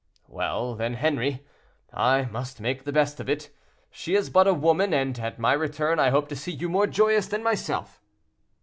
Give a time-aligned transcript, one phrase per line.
[0.27, 1.45] "Well, then, Henri,
[1.93, 3.51] I must make the best of it.
[3.91, 6.87] She is but a woman, and at my return I hope to see you more
[6.87, 8.01] joyous than myself."